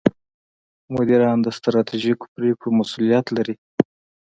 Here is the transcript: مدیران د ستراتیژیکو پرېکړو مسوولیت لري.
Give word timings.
مدیران 0.95 1.37
د 1.43 1.47
ستراتیژیکو 1.57 2.25
پرېکړو 2.35 2.75
مسوولیت 2.79 3.25
لري. 3.37 3.55